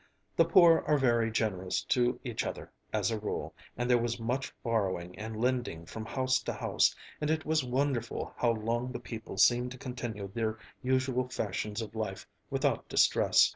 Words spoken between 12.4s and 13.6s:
without distress.